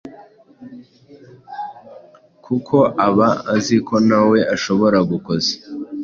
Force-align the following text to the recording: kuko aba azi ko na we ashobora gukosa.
kuko 2.45 2.77
aba 3.07 3.29
azi 3.53 3.77
ko 3.87 3.95
na 4.09 4.19
we 4.29 4.39
ashobora 4.55 4.97
gukosa. 5.09 5.53